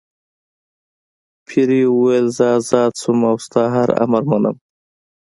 [1.45, 4.55] پیري وویل زه آزاد شوم او ستا هر امر منم.